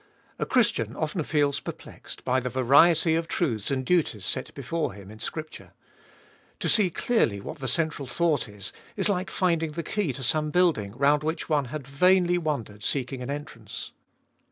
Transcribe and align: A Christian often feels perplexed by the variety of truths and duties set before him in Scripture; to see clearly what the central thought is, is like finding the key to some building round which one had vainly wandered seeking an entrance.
A 0.39 0.47
Christian 0.47 0.95
often 0.95 1.21
feels 1.21 1.59
perplexed 1.59 2.23
by 2.25 2.39
the 2.39 2.49
variety 2.49 3.13
of 3.13 3.27
truths 3.27 3.69
and 3.69 3.85
duties 3.85 4.25
set 4.25 4.51
before 4.55 4.93
him 4.93 5.11
in 5.11 5.19
Scripture; 5.19 5.73
to 6.59 6.67
see 6.67 6.89
clearly 6.89 7.39
what 7.39 7.59
the 7.59 7.67
central 7.67 8.07
thought 8.07 8.49
is, 8.49 8.73
is 8.95 9.09
like 9.09 9.29
finding 9.29 9.73
the 9.73 9.83
key 9.83 10.11
to 10.13 10.23
some 10.23 10.49
building 10.49 10.93
round 10.97 11.21
which 11.23 11.49
one 11.49 11.65
had 11.65 11.85
vainly 11.85 12.39
wandered 12.39 12.83
seeking 12.83 13.21
an 13.21 13.29
entrance. 13.29 13.91